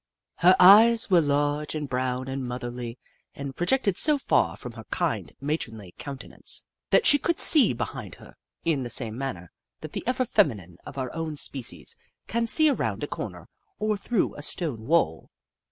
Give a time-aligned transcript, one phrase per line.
[0.37, 2.97] Her eyes were large and brown and motherly,
[3.35, 7.71] and pro jected so far from her kind, matronly counte nance, that she could see
[7.71, 8.33] behind her,
[8.65, 9.51] in the same manner
[9.81, 14.33] that the ever feminine of our own species can see around a corner or through
[14.33, 15.29] a stone wall.